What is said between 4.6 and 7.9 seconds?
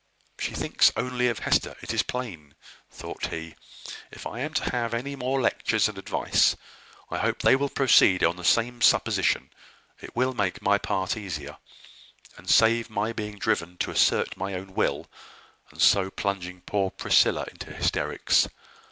have any more lectures and advice, I hope they will